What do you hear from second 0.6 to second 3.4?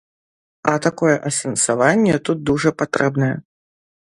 А такое асэнсаванне тут дужа патрэбнае.